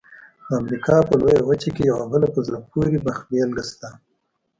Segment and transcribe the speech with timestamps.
[0.47, 3.89] د امریکا په لویه وچه کې یوه بله په زړه پورې مخبېلګه شته.